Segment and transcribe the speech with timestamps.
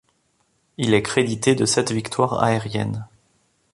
[0.79, 3.05] Il est crédité de sept victoires aériennes.